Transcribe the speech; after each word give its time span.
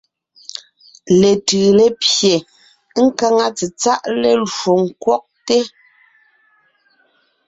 Letʉʉ 1.19 1.67
lépye, 1.77 2.33
nkáŋa 3.03 3.47
tsetsáʼ 3.57 4.01
lélwo 4.21 4.71
ńkwɔgte. 4.85 5.57